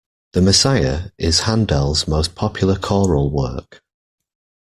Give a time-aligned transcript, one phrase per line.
[0.33, 3.83] The Messiah is Handel's most popular choral work